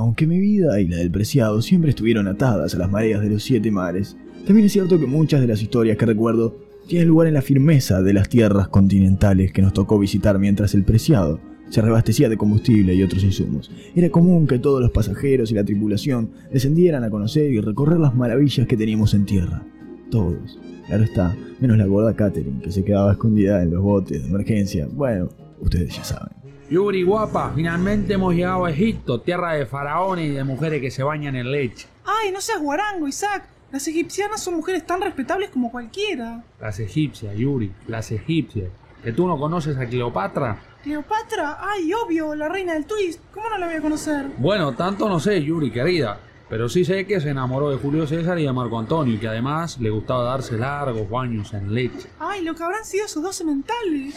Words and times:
Aunque 0.00 0.26
mi 0.26 0.40
vida 0.40 0.80
y 0.80 0.88
la 0.88 0.96
del 0.96 1.10
preciado 1.10 1.60
siempre 1.60 1.90
estuvieron 1.90 2.26
atadas 2.26 2.74
a 2.74 2.78
las 2.78 2.90
mareas 2.90 3.20
de 3.20 3.28
los 3.28 3.42
siete 3.42 3.70
mares, 3.70 4.16
también 4.46 4.64
es 4.64 4.72
cierto 4.72 4.98
que 4.98 5.04
muchas 5.06 5.42
de 5.42 5.46
las 5.46 5.60
historias 5.60 5.98
que 5.98 6.06
recuerdo 6.06 6.56
tienen 6.86 7.08
lugar 7.08 7.28
en 7.28 7.34
la 7.34 7.42
firmeza 7.42 8.00
de 8.00 8.14
las 8.14 8.30
tierras 8.30 8.68
continentales 8.68 9.52
que 9.52 9.60
nos 9.60 9.74
tocó 9.74 9.98
visitar 9.98 10.38
mientras 10.38 10.72
el 10.74 10.84
preciado 10.84 11.38
se 11.68 11.82
reabastecía 11.82 12.30
de 12.30 12.38
combustible 12.38 12.94
y 12.94 13.02
otros 13.02 13.22
insumos. 13.22 13.70
Era 13.94 14.08
común 14.08 14.46
que 14.46 14.58
todos 14.58 14.80
los 14.80 14.90
pasajeros 14.90 15.50
y 15.50 15.54
la 15.54 15.64
tripulación 15.64 16.30
descendieran 16.50 17.04
a 17.04 17.10
conocer 17.10 17.52
y 17.52 17.60
recorrer 17.60 18.00
las 18.00 18.14
maravillas 18.14 18.66
que 18.66 18.78
teníamos 18.78 19.12
en 19.12 19.26
tierra. 19.26 19.66
Todos. 20.10 20.58
Claro 20.86 21.04
está, 21.04 21.36
menos 21.60 21.76
la 21.76 21.84
gorda 21.84 22.14
Catherine, 22.14 22.62
que 22.62 22.72
se 22.72 22.82
quedaba 22.84 23.12
escondida 23.12 23.62
en 23.62 23.70
los 23.70 23.82
botes 23.82 24.22
de 24.22 24.28
emergencia. 24.30 24.88
Bueno, 24.90 25.28
ustedes 25.60 25.94
ya 25.94 26.04
saben. 26.04 26.39
Yuri, 26.70 27.02
guapa, 27.02 27.50
finalmente 27.52 28.14
hemos 28.14 28.32
llegado 28.32 28.64
a 28.64 28.70
Egipto, 28.70 29.20
tierra 29.20 29.54
de 29.54 29.66
faraones 29.66 30.28
y 30.28 30.30
de 30.30 30.44
mujeres 30.44 30.80
que 30.80 30.92
se 30.92 31.02
bañan 31.02 31.34
en 31.34 31.50
leche. 31.50 31.88
Ay, 32.04 32.30
no 32.30 32.40
seas 32.40 32.60
guarango, 32.60 33.08
Isaac. 33.08 33.42
Las 33.72 33.88
egipcianas 33.88 34.40
son 34.40 34.54
mujeres 34.54 34.86
tan 34.86 35.00
respetables 35.00 35.50
como 35.50 35.72
cualquiera. 35.72 36.44
Las 36.60 36.78
egipcias, 36.78 37.36
Yuri, 37.36 37.72
las 37.88 38.12
egipcias. 38.12 38.68
¿Que 39.02 39.12
tú 39.12 39.26
no 39.26 39.36
conoces 39.36 39.76
a 39.78 39.86
Cleopatra? 39.86 40.60
Cleopatra, 40.84 41.58
ay, 41.60 41.92
obvio, 41.92 42.36
la 42.36 42.48
reina 42.48 42.74
del 42.74 42.84
twist. 42.84 43.20
¿Cómo 43.34 43.50
no 43.50 43.58
la 43.58 43.66
voy 43.66 43.74
a 43.74 43.80
conocer? 43.80 44.26
Bueno, 44.38 44.72
tanto 44.72 45.08
no 45.08 45.18
sé, 45.18 45.42
Yuri, 45.42 45.72
querida. 45.72 46.20
Pero 46.48 46.68
sí 46.68 46.84
sé 46.84 47.04
que 47.04 47.20
se 47.20 47.30
enamoró 47.30 47.70
de 47.70 47.78
Julio 47.78 48.06
César 48.06 48.38
y 48.38 48.44
de 48.44 48.52
Marco 48.52 48.78
Antonio 48.78 49.14
y 49.14 49.18
que 49.18 49.26
además 49.26 49.80
le 49.80 49.90
gustaba 49.90 50.22
darse 50.22 50.56
largos 50.56 51.10
baños 51.10 51.52
en 51.52 51.74
leche. 51.74 52.08
Ay, 52.20 52.42
lo 52.42 52.54
que 52.54 52.62
habrán 52.62 52.84
sido 52.84 53.06
esos 53.06 53.22
dos 53.24 53.34
sementales. 53.34 54.14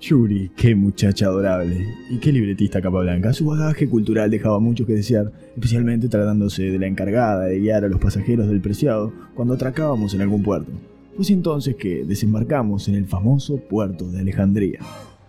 Yuri, 0.00 0.50
qué 0.56 0.74
muchacha 0.74 1.26
adorable. 1.26 1.94
Y 2.08 2.18
qué 2.18 2.32
libretista 2.32 2.80
capa 2.80 3.00
blanca. 3.00 3.34
Su 3.34 3.44
bagaje 3.46 3.88
cultural 3.88 4.30
dejaba 4.30 4.58
mucho 4.58 4.86
que 4.86 4.94
desear, 4.94 5.30
especialmente 5.54 6.08
tratándose 6.08 6.62
de 6.62 6.78
la 6.78 6.86
encargada 6.86 7.44
de 7.44 7.60
guiar 7.60 7.84
a 7.84 7.88
los 7.88 8.00
pasajeros 8.00 8.48
del 8.48 8.62
Preciado 8.62 9.12
cuando 9.34 9.54
atracábamos 9.54 10.14
en 10.14 10.22
algún 10.22 10.42
puerto. 10.42 10.72
Fue 11.14 11.22
así 11.22 11.34
entonces 11.34 11.76
que 11.76 12.04
desembarcamos 12.04 12.88
en 12.88 12.94
el 12.94 13.06
famoso 13.06 13.58
puerto 13.58 14.10
de 14.10 14.20
Alejandría. 14.20 14.80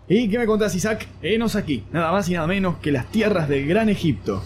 ¿Y 0.07 0.29
qué 0.29 0.39
me 0.39 0.45
contás, 0.45 0.73
Isaac? 0.73 1.05
Enos 1.21 1.55
aquí, 1.55 1.83
nada 1.91 2.11
más 2.11 2.29
y 2.29 2.33
nada 2.33 2.47
menos 2.47 2.77
que 2.77 2.93
las 2.93 3.11
tierras 3.11 3.49
del 3.49 3.67
Gran 3.67 3.89
Egipto. 3.89 4.41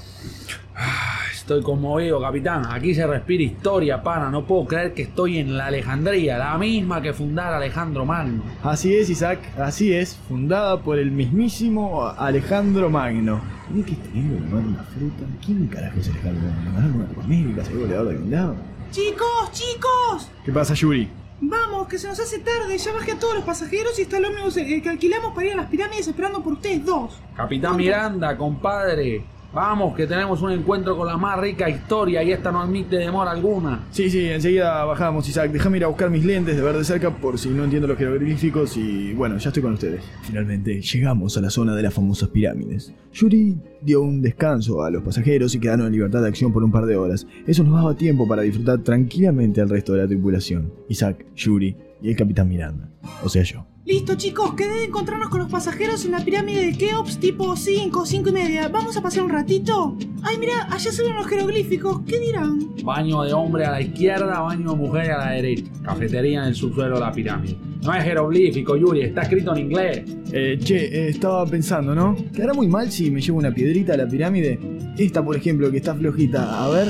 Estoy 1.45 1.61
conmovido, 1.61 2.19
capitán. 2.19 2.63
Aquí 2.71 2.95
se 2.95 3.05
respira 3.05 3.43
historia, 3.43 4.01
pana. 4.01 4.31
No 4.31 4.47
puedo 4.47 4.65
creer 4.65 4.95
que 4.95 5.03
estoy 5.03 5.37
en 5.37 5.55
la 5.55 5.67
Alejandría, 5.67 6.39
la 6.39 6.57
misma 6.57 7.03
que 7.03 7.13
fundara 7.13 7.57
Alejandro 7.57 8.03
Magno. 8.03 8.41
Así 8.63 8.95
es, 8.95 9.11
Isaac, 9.11 9.37
así 9.55 9.93
es, 9.93 10.15
fundada 10.27 10.81
por 10.81 10.97
el 10.97 11.11
mismísimo 11.11 12.07
Alejandro 12.07 12.89
Magno. 12.89 13.41
¿Y 13.71 13.83
que 13.83 13.91
este 13.91 14.09
negro 14.09 14.39
le 14.39 14.47
manda 14.47 14.69
una 14.69 14.83
fruta? 14.85 15.23
¿Quién 15.45 15.67
carajo 15.67 15.99
es 15.99 16.09
Alejandro 16.09 16.47
Magno? 16.47 16.63
¿Le 16.63 16.71
mandaron 16.71 17.15
una 17.15 17.23
América? 17.23 17.63
¿Se 17.63 17.75
goleador 17.75 18.07
de 18.07 18.15
algún 18.15 18.31
lado? 18.31 18.55
Chicos, 18.89 19.51
chicos. 19.51 20.31
¿Qué 20.43 20.51
pasa, 20.51 20.73
Yuri? 20.73 21.07
Vamos, 21.41 21.87
que 21.87 21.99
se 21.99 22.07
nos 22.07 22.19
hace 22.19 22.39
tarde. 22.39 22.75
Ya 22.75 22.91
bajé 22.91 23.11
a 23.11 23.19
todos 23.19 23.35
los 23.35 23.43
pasajeros 23.43 23.99
y 23.99 24.01
está 24.01 24.17
el 24.17 24.25
ómnibus 24.25 24.55
que 24.55 24.89
alquilamos 24.89 25.35
para 25.35 25.45
ir 25.45 25.53
a 25.53 25.57
las 25.57 25.67
pirámides 25.67 26.07
esperando 26.07 26.41
por 26.41 26.53
ustedes 26.53 26.83
dos. 26.83 27.21
Capitán 27.37 27.77
Miranda, 27.77 28.35
compadre. 28.35 29.34
Vamos, 29.55 29.95
que 29.95 30.05
tenemos 30.05 30.41
un 30.41 30.51
encuentro 30.51 30.97
con 30.97 31.07
la 31.07 31.15
más 31.15 31.39
rica 31.39 31.69
historia 31.69 32.21
y 32.21 32.33
esta 32.33 32.51
no 32.51 32.61
admite 32.61 32.97
demora 32.97 33.31
alguna. 33.31 33.85
Sí, 33.89 34.09
sí, 34.09 34.25
enseguida 34.25 34.83
bajamos, 34.83 35.29
Isaac. 35.29 35.49
Déjame 35.49 35.77
ir 35.77 35.85
a 35.85 35.87
buscar 35.87 36.09
mis 36.09 36.25
lentes 36.25 36.57
de 36.57 36.61
ver 36.61 36.75
de 36.75 36.83
cerca 36.83 37.09
por 37.09 37.39
si 37.39 37.47
no 37.51 37.63
entiendo 37.63 37.87
los 37.87 37.97
jeroglíficos 37.97 38.75
y 38.75 39.13
bueno, 39.13 39.37
ya 39.37 39.47
estoy 39.47 39.63
con 39.63 39.71
ustedes. 39.71 40.03
Finalmente 40.23 40.81
llegamos 40.81 41.37
a 41.37 41.41
la 41.41 41.49
zona 41.49 41.73
de 41.73 41.83
las 41.83 41.93
famosas 41.93 42.27
pirámides. 42.27 42.93
Yuri 43.13 43.57
dio 43.81 44.01
un 44.01 44.21
descanso 44.21 44.83
a 44.83 44.91
los 44.91 45.03
pasajeros 45.03 45.55
y 45.55 45.59
quedaron 45.61 45.87
en 45.87 45.93
libertad 45.93 46.21
de 46.21 46.27
acción 46.27 46.51
por 46.51 46.61
un 46.61 46.73
par 46.73 46.85
de 46.85 46.97
horas. 46.97 47.25
Eso 47.47 47.63
nos 47.63 47.75
daba 47.75 47.95
tiempo 47.95 48.27
para 48.27 48.41
disfrutar 48.41 48.79
tranquilamente 48.79 49.61
al 49.61 49.69
resto 49.69 49.93
de 49.93 49.99
la 49.99 50.07
tripulación. 50.07 50.73
Isaac, 50.89 51.25
Yuri 51.33 51.77
y 52.01 52.09
el 52.09 52.17
capitán 52.17 52.49
Miranda. 52.49 52.89
O 53.23 53.29
sea 53.29 53.43
yo. 53.43 53.65
Listo, 53.85 54.15
chicos, 54.15 54.55
quedé 54.55 54.73
de 54.77 54.83
encontrarnos 54.85 55.29
con 55.29 55.41
los 55.41 55.51
pasajeros 55.51 56.05
en 56.05 56.11
la 56.13 56.25
pirámide 56.25 56.65
de 56.65 56.73
Keops 56.75 57.19
tipo 57.19 57.55
5, 57.55 58.03
5 58.03 58.29
y 58.29 58.31
media. 58.31 58.67
¿Vamos 58.67 58.97
a 58.97 59.01
pasear 59.03 59.25
un 59.25 59.29
ratito? 59.31 59.95
Ay, 60.23 60.39
mira, 60.39 60.67
allá 60.71 60.91
se 60.91 61.03
ven 61.03 61.15
los 61.15 61.27
jeroglíficos. 61.27 62.01
¿Qué 62.01 62.19
dirán? 62.19 62.73
Baño 62.83 63.21
de 63.21 63.33
hombre 63.33 63.63
a 63.63 63.69
la 63.69 63.81
izquierda, 63.81 64.39
baño 64.39 64.71
de 64.71 64.75
mujer 64.75 65.11
a 65.11 65.25
la 65.25 65.31
derecha. 65.33 65.71
Cafetería 65.83 66.41
en 66.41 66.47
el 66.47 66.55
subsuelo 66.55 66.95
de 66.95 67.01
la 67.01 67.11
pirámide. 67.11 67.57
No 67.83 67.93
es 67.93 68.03
jeroglífico, 68.03 68.75
Yuri, 68.75 69.01
está 69.01 69.21
escrito 69.21 69.55
en 69.55 69.65
inglés. 69.65 70.03
Eh, 70.31 70.57
che, 70.59 70.85
eh, 70.85 71.09
estaba 71.09 71.45
pensando, 71.45 71.93
¿no? 71.93 72.15
Quedará 72.33 72.55
muy 72.55 72.67
mal 72.67 72.91
si 72.91 73.11
me 73.11 73.21
llevo 73.21 73.37
una 73.37 73.53
piedrita 73.53 73.93
a 73.93 73.97
la 73.97 74.07
pirámide. 74.07 74.59
Esta, 74.97 75.23
por 75.23 75.35
ejemplo, 75.35 75.69
que 75.69 75.77
está 75.77 75.93
flojita. 75.93 76.65
A 76.65 76.69
ver. 76.69 76.87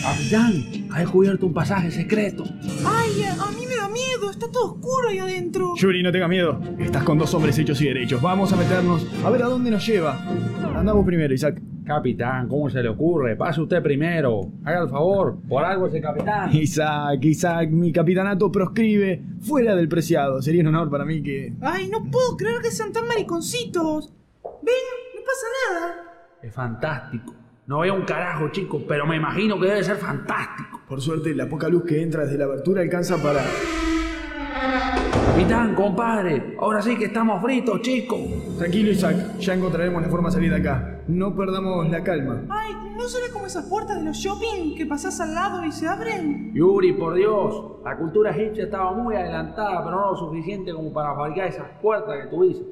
Capitán, 0.00 0.64
ha 0.92 1.00
descubierto 1.00 1.44
un 1.44 1.52
pasaje 1.52 1.90
secreto. 1.90 2.44
Ay, 2.86 3.22
a, 3.24 3.50
mí 3.50 3.66
me. 3.66 3.77
Está 4.58 4.72
oscuro 4.72 5.08
ahí 5.08 5.18
adentro. 5.18 5.74
Yuri, 5.76 6.02
no 6.02 6.10
tengas 6.10 6.28
miedo. 6.28 6.60
Estás 6.80 7.04
con 7.04 7.16
dos 7.16 7.32
hombres 7.32 7.56
hechos 7.58 7.80
y 7.80 7.84
derechos. 7.84 8.20
Vamos 8.20 8.52
a 8.52 8.56
meternos 8.56 9.06
a 9.24 9.30
ver 9.30 9.42
a 9.44 9.46
dónde 9.46 9.70
nos 9.70 9.86
lleva. 9.86 10.18
Andamos 10.74 11.06
primero, 11.06 11.32
Isaac. 11.32 11.62
Capitán, 11.84 12.48
¿cómo 12.48 12.68
se 12.68 12.82
le 12.82 12.88
ocurre? 12.88 13.36
Pase 13.36 13.60
usted 13.60 13.80
primero. 13.80 14.40
Haga 14.64 14.82
el 14.82 14.88
favor. 14.88 15.38
Por 15.48 15.64
algo 15.64 15.86
es 15.86 15.94
el 15.94 16.02
capitán. 16.02 16.52
Isaac, 16.52 17.24
Isaac, 17.24 17.70
mi 17.70 17.92
capitanato 17.92 18.50
proscribe 18.50 19.22
fuera 19.40 19.76
del 19.76 19.88
preciado. 19.88 20.42
Sería 20.42 20.62
un 20.62 20.68
honor 20.68 20.90
para 20.90 21.04
mí 21.04 21.22
que... 21.22 21.52
Ay, 21.60 21.88
no 21.88 22.10
puedo 22.10 22.36
creer 22.36 22.60
que 22.60 22.72
sean 22.72 22.92
tan 22.92 23.06
mariconcitos. 23.06 24.12
Ven, 24.42 24.74
no 25.14 25.20
pasa 25.20 25.46
nada. 25.70 25.94
Es 26.42 26.52
fantástico. 26.52 27.32
No 27.68 27.80
veo 27.80 27.94
un 27.94 28.02
carajo, 28.02 28.48
chicos, 28.48 28.82
pero 28.88 29.06
me 29.06 29.16
imagino 29.16 29.58
que 29.60 29.68
debe 29.68 29.84
ser 29.84 29.96
fantástico. 29.96 30.80
Por 30.88 31.00
suerte, 31.00 31.32
la 31.34 31.48
poca 31.48 31.68
luz 31.68 31.84
que 31.84 32.02
entra 32.02 32.24
desde 32.24 32.38
la 32.38 32.46
abertura 32.46 32.82
alcanza 32.82 33.22
para... 33.22 33.40
Capitán, 35.28 35.74
compadre, 35.74 36.56
ahora 36.58 36.80
sí 36.80 36.96
que 36.96 37.04
estamos 37.04 37.42
fritos, 37.42 37.82
chicos. 37.82 38.18
Tranquilo, 38.56 38.90
Isaac. 38.90 39.38
Ya 39.38 39.54
encontraremos 39.54 40.00
la 40.00 40.08
forma 40.08 40.30
de 40.30 40.34
salir 40.34 40.50
de 40.50 40.56
acá. 40.56 41.02
No 41.06 41.36
perdamos 41.36 41.88
la 41.90 42.02
calma. 42.02 42.44
Ay, 42.48 42.72
¿no 42.96 43.06
será 43.06 43.30
como 43.30 43.46
esas 43.46 43.66
puertas 43.66 43.98
de 43.98 44.04
los 44.04 44.16
shopping 44.16 44.74
que 44.74 44.86
pasás 44.86 45.20
al 45.20 45.34
lado 45.34 45.64
y 45.66 45.70
se 45.70 45.86
abren? 45.86 46.52
Yuri, 46.54 46.94
por 46.94 47.14
Dios, 47.14 47.76
la 47.84 47.96
cultura 47.98 48.30
egipcia 48.30 48.64
estaba 48.64 48.92
muy 48.92 49.16
adelantada, 49.16 49.84
pero 49.84 49.96
no 49.96 50.10
lo 50.12 50.16
suficiente 50.16 50.72
como 50.72 50.92
para 50.94 51.14
fabricar 51.14 51.48
esas 51.48 51.66
puertas 51.82 52.16
que 52.22 52.30
tú 52.30 52.44
dices. 52.44 52.64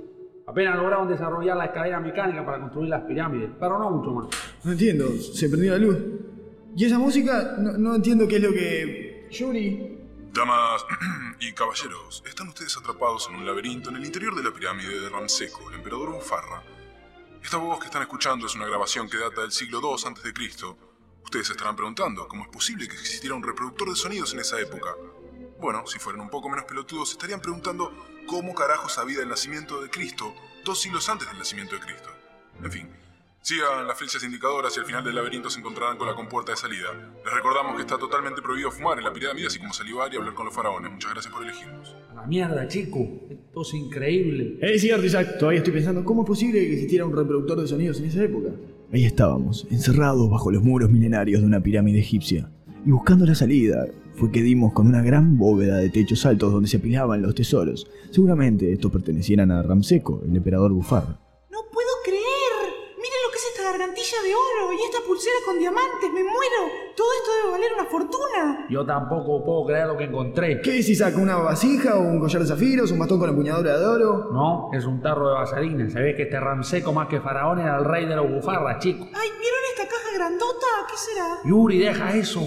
Apenas 0.47 0.77
lograron 0.77 1.09
desarrollar 1.09 1.59
la 1.59 1.67
escalera 1.67 2.00
mecánica 2.00 2.44
para 2.44 2.61
construir 2.61 2.88
las 2.88 3.03
pirámides, 3.03 3.50
pero 3.61 3.78
no 3.78 3.91
mucho 3.91 4.12
más. 4.12 4.28
No 4.65 4.73
entiendo. 4.73 5.09
Se 5.11 5.49
prendió 5.50 5.73
la 5.73 5.78
luz. 5.78 5.99
¿Y 6.75 6.84
esa 6.87 6.99
música? 6.99 7.56
No, 7.59 7.73
no 7.77 7.94
entiendo 7.97 8.27
qué 8.27 8.37
es 8.37 8.43
lo 8.43 8.50
que... 8.50 9.28
Yuri... 9.31 9.96
Damas 10.37 10.85
y 11.41 11.55
caballeros, 11.55 12.23
están 12.27 12.49
ustedes 12.49 12.77
atrapados 12.77 13.27
en 13.29 13.37
un 13.37 13.47
laberinto 13.47 13.89
en 13.89 13.97
el 13.97 14.05
interior 14.05 14.35
de 14.35 14.43
la 14.43 14.53
pirámide 14.53 15.01
de 15.01 15.09
Ramseco, 15.09 15.71
el 15.71 15.77
emperador 15.77 16.13
Bufarra. 16.13 16.63
Esta 17.43 17.57
voz 17.57 17.79
que 17.79 17.87
están 17.87 18.03
escuchando 18.03 18.45
es 18.45 18.55
una 18.55 18.67
grabación 18.67 19.09
que 19.09 19.17
data 19.17 19.41
del 19.41 19.51
siglo 19.51 19.81
II 19.81 19.95
a.C. 19.95 20.77
Ustedes 21.25 21.47
se 21.47 21.55
estarán 21.55 21.75
preguntando 21.75 22.29
cómo 22.29 22.45
es 22.45 22.51
posible 22.51 22.87
que 22.87 22.97
existiera 22.97 23.35
un 23.35 23.43
reproductor 23.43 23.89
de 23.89 23.97
sonidos 23.97 24.35
en 24.35 24.41
esa 24.41 24.61
época. 24.61 24.95
Bueno, 25.59 25.87
si 25.87 25.99
fueran 25.99 26.21
un 26.21 26.29
poco 26.29 26.51
menos 26.51 26.67
pelotudos, 26.67 27.13
estarían 27.13 27.41
preguntando 27.41 27.95
cómo 28.27 28.55
carajo 28.55 28.91
sabía 28.91 29.23
el 29.23 29.31
nacimiento 29.31 29.81
de 29.81 29.89
Cristo 29.89 30.35
dos 30.67 30.83
siglos 30.83 31.09
antes 31.09 31.29
del 31.29 31.39
nacimiento 31.39 31.77
de 31.77 31.81
Cristo. 31.81 32.11
En 32.63 32.71
fin, 32.71 33.06
sigan 33.47 33.87
las 33.87 33.97
flechas 33.97 34.25
indicadoras 34.25 34.77
y 34.77 34.81
al 34.81 34.87
final 34.87 35.05
del 35.05 35.15
laberinto 35.15 35.49
se 35.49 35.61
encontrarán 35.61 35.97
con 35.97 36.09
la 36.09 36.17
compuerta 36.17 36.51
de 36.51 36.57
salida. 36.57 36.89
Les 37.25 37.33
recordamos 37.33 37.77
que 37.77 37.83
está 37.83 37.97
totalmente 37.97 38.43
prohibido 38.43 38.73
fumar 38.73 38.99
en 38.99 39.05
la 39.05 39.12
pirámide, 39.12 39.47
así 39.47 39.61
como 39.61 39.73
salivar 39.73 40.12
y 40.12 40.17
hablar 40.17 40.34
con 40.34 40.47
los 40.47 40.55
faraones. 40.55 40.91
Muchas 40.91 41.12
gracias 41.12 41.33
por 41.33 41.45
elegirnos. 41.45 41.95
A 42.11 42.15
la 42.15 42.27
mierda, 42.27 42.67
chico. 42.67 42.99
Esto 43.31 43.62
es 43.62 43.75
increíble. 43.75 44.59
Es 44.61 44.82
cierto, 44.82 45.06
Isaac. 45.06 45.38
Todavía 45.38 45.59
estoy 45.59 45.75
pensando 45.75 46.05
cómo 46.05 46.23
es 46.23 46.26
posible 46.26 46.59
que 46.59 46.73
existiera 46.73 47.05
un 47.05 47.15
reproductor 47.15 47.61
de 47.61 47.69
sonidos 47.69 48.00
en 48.00 48.06
esa 48.06 48.25
época. 48.25 48.50
Ahí 48.93 49.05
estábamos, 49.05 49.65
encerrados 49.70 50.29
bajo 50.29 50.50
los 50.50 50.65
muros 50.65 50.91
milenarios 50.91 51.41
de 51.41 51.47
una 51.47 51.61
pirámide 51.61 52.00
egipcia. 52.00 52.50
Y 52.85 52.91
buscando 52.91 53.26
la 53.26 53.37
salida, 53.37 53.87
fue 54.15 54.32
que 54.32 54.43
dimos 54.43 54.73
con 54.73 54.88
una 54.88 55.03
gran 55.03 55.38
bóveda 55.38 55.76
de 55.76 55.91
techos 55.91 56.26
altos 56.26 56.53
donde 56.53 56.69
se 56.69 56.79
apilaban 56.79 57.23
los 57.23 57.37
tesoros. 57.37 57.88
Seguramente 58.11 58.73
estos 58.73 58.91
pertenecieran 58.91 59.53
a 59.53 59.62
Ramseco, 59.62 60.23
el 60.25 60.35
emperador 60.35 60.73
Bufarra. 60.73 61.20
No 61.50 61.59
puedo 61.73 61.91
creer. 62.05 62.23
Miren 62.97 63.20
lo 63.25 63.31
que 63.31 63.38
es 63.38 63.47
esta 63.53 63.70
gargantilla 63.70 64.15
de 64.26 64.34
oro 64.34 64.73
y 64.73 64.76
esta 64.82 64.99
pulsera 65.06 65.37
con 65.44 65.58
diamantes. 65.58 66.11
Me 66.12 66.23
muero. 66.23 66.61
Todo 66.96 67.06
esto 67.12 67.31
debe 67.37 67.50
valer 67.52 67.73
una 67.75 67.84
fortuna. 67.84 68.67
Yo 68.69 68.84
tampoco 68.84 69.44
puedo 69.44 69.67
creer 69.67 69.87
lo 69.87 69.96
que 69.96 70.05
encontré. 70.05 70.61
¿Qué 70.61 70.78
es, 70.78 70.88
Isaac? 70.88 71.14
¿Una 71.19 71.37
vasija 71.37 71.96
o 71.96 72.00
un 72.00 72.19
collar 72.19 72.43
de 72.43 72.49
zafiros? 72.49 72.90
¿Un 72.90 72.99
bastón 72.99 73.19
con 73.19 73.31
empuñadura 73.31 73.78
de 73.78 73.87
oro? 73.87 74.31
No, 74.32 74.70
es 74.73 74.84
un 74.84 75.00
tarro 75.00 75.28
de 75.28 75.34
vaselina. 75.34 75.88
Se 75.90 76.00
ve 76.00 76.14
que 76.14 76.23
este 76.23 76.40
Ramseco 76.40 76.93
más 76.93 77.08
que 77.08 77.20
faraón 77.20 77.61
era 77.61 77.78
el 77.78 77.84
rey 77.84 78.06
de 78.06 78.17
los 78.17 78.28
bufarras, 78.31 78.78
chico. 78.81 79.05
Ay, 79.14 79.28
¿vieron 79.38 79.61
esta 79.73 79.87
caja 79.88 80.14
grandota? 80.14 80.67
¿Qué 80.88 80.96
será? 80.96 81.38
Yuri, 81.44 81.79
deja 81.79 82.14
eso. 82.17 82.40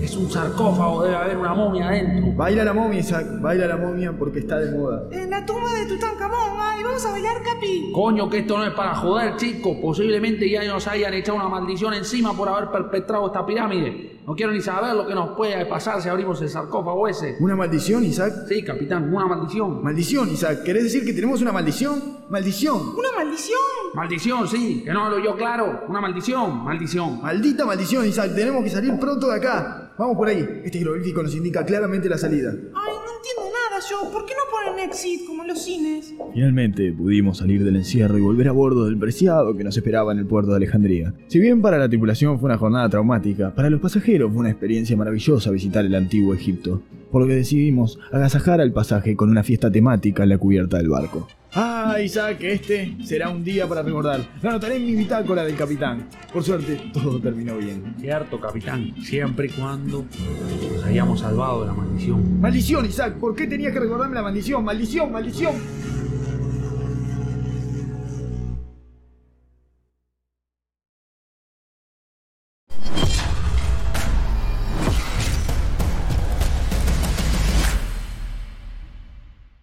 Es 0.00 0.16
un 0.16 0.30
sarcófago, 0.30 1.04
debe 1.04 1.16
haber 1.16 1.36
una 1.36 1.54
momia 1.54 1.88
adentro. 1.88 2.32
Baila 2.36 2.64
la 2.64 2.72
momia, 2.72 3.00
Isaac, 3.00 3.40
baila 3.40 3.66
la 3.66 3.76
momia 3.76 4.12
porque 4.12 4.40
está 4.40 4.58
de 4.58 4.76
moda. 4.76 5.04
En 5.10 5.30
la 5.30 5.46
tumba 5.46 5.72
de 5.72 5.86
Tutankamón, 5.86 6.58
ay, 6.60 6.82
vamos 6.82 7.04
a 7.06 7.10
bailar, 7.10 7.42
Capi. 7.42 7.90
Coño, 7.94 8.28
que 8.28 8.38
esto 8.40 8.58
no 8.58 8.64
es 8.64 8.74
para 8.74 8.94
joder, 8.96 9.36
chicos. 9.36 9.78
Posiblemente 9.80 10.50
ya 10.50 10.64
nos 10.64 10.86
hayan 10.88 11.14
echado 11.14 11.36
una 11.36 11.48
maldición 11.48 11.94
encima 11.94 12.36
por 12.36 12.48
haber 12.48 12.70
perpetrado 12.70 13.26
esta 13.26 13.46
pirámide. 13.46 14.20
No 14.26 14.34
quiero 14.34 14.52
ni 14.52 14.60
saber 14.60 14.94
lo 14.94 15.06
que 15.06 15.14
nos 15.14 15.36
puede 15.36 15.64
pasar 15.66 16.02
si 16.02 16.08
abrimos 16.08 16.40
el 16.42 16.48
sarcófago 16.48 17.06
ese. 17.08 17.36
¿Una 17.40 17.56
maldición, 17.56 18.04
Isaac? 18.04 18.32
Sí, 18.48 18.62
capitán, 18.62 19.12
una 19.14 19.26
maldición. 19.26 19.82
Maldición, 19.82 20.30
Isaac. 20.30 20.64
¿Querés 20.64 20.84
decir 20.84 21.04
que 21.04 21.12
tenemos 21.12 21.40
una 21.40 21.52
maldición? 21.52 22.18
Maldición. 22.28 22.94
¿Una 22.96 23.12
maldición? 23.16 23.58
Maldición, 23.94 24.48
sí, 24.48 24.82
que 24.84 24.92
no 24.92 25.04
hablo 25.04 25.18
yo 25.18 25.36
claro. 25.36 25.84
Una 25.88 26.00
maldición, 26.00 26.64
maldición. 26.64 27.22
Maldita 27.22 27.64
maldición, 27.64 28.06
Isaac. 28.06 28.34
Tenemos 28.34 28.64
que 28.64 28.70
salir 28.70 28.98
pronto 28.98 29.28
de 29.28 29.36
acá. 29.36 29.83
Vamos 29.96 30.16
por 30.16 30.26
ahí. 30.26 30.44
Este 30.64 30.78
jeroglífico 30.78 31.22
nos 31.22 31.36
indica 31.36 31.64
claramente 31.64 32.08
la 32.08 32.18
salida. 32.18 32.50
Ay, 32.50 32.58
no 32.64 33.16
entiendo 33.16 33.42
nada 33.52 33.80
yo. 33.88 34.10
¿Por 34.10 34.26
qué 34.26 34.32
no 34.32 34.50
ponen 34.50 34.88
exit 34.88 35.24
como 35.24 35.42
en 35.42 35.48
los 35.48 35.62
cines? 35.62 36.12
Finalmente 36.32 36.92
pudimos 36.92 37.38
salir 37.38 37.64
del 37.64 37.76
encierro 37.76 38.18
y 38.18 38.20
volver 38.20 38.48
a 38.48 38.52
bordo 38.52 38.86
del 38.86 38.98
preciado 38.98 39.56
que 39.56 39.62
nos 39.62 39.76
esperaba 39.76 40.12
en 40.12 40.18
el 40.18 40.26
puerto 40.26 40.50
de 40.50 40.56
Alejandría. 40.56 41.14
Si 41.28 41.38
bien 41.38 41.62
para 41.62 41.78
la 41.78 41.88
tripulación 41.88 42.40
fue 42.40 42.48
una 42.48 42.58
jornada 42.58 42.88
traumática, 42.88 43.54
para 43.54 43.70
los 43.70 43.80
pasajeros 43.80 44.32
fue 44.32 44.40
una 44.40 44.50
experiencia 44.50 44.96
maravillosa 44.96 45.52
visitar 45.52 45.84
el 45.84 45.94
antiguo 45.94 46.34
Egipto, 46.34 46.82
por 47.12 47.22
lo 47.22 47.28
que 47.28 47.36
decidimos 47.36 48.00
agasajar 48.10 48.60
al 48.60 48.72
pasaje 48.72 49.14
con 49.14 49.30
una 49.30 49.44
fiesta 49.44 49.70
temática 49.70 50.24
en 50.24 50.30
la 50.30 50.38
cubierta 50.38 50.78
del 50.78 50.88
barco. 50.88 51.28
Ah, 51.56 52.00
Isaac, 52.02 52.38
este 52.40 52.96
será 53.04 53.30
un 53.30 53.44
día 53.44 53.68
para 53.68 53.80
recordar. 53.80 54.20
Lo 54.42 54.50
anotaré 54.50 54.74
en 54.74 54.86
mi 54.86 54.96
bitácora 54.96 55.44
del 55.44 55.54
capitán. 55.56 56.08
Por 56.32 56.42
suerte, 56.42 56.90
todo 56.92 57.20
terminó 57.20 57.56
bien. 57.58 57.94
Cierto, 58.00 58.40
capitán, 58.40 58.92
siempre 59.00 59.46
y 59.46 59.50
cuando 59.50 60.04
nos 60.74 60.84
hayamos 60.84 61.20
salvado 61.20 61.60
de 61.60 61.66
la 61.68 61.74
maldición. 61.74 62.40
¡Maldición, 62.40 62.86
Isaac! 62.86 63.14
¿Por 63.20 63.36
qué 63.36 63.46
tenías 63.46 63.72
que 63.72 63.78
recordarme 63.78 64.16
la 64.16 64.22
maldición? 64.22 64.64
¡Maldición, 64.64 65.12
maldición! 65.12 65.54